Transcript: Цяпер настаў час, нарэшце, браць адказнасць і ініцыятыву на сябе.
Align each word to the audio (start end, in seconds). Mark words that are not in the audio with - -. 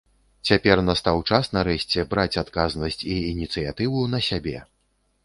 Цяпер 0.49 0.79
настаў 0.85 1.19
час, 1.29 1.49
нарэшце, 1.57 2.05
браць 2.13 2.39
адказнасць 2.43 2.97
і 3.17 3.19
ініцыятыву 3.33 4.01
на 4.15 4.23
сябе. 4.31 4.57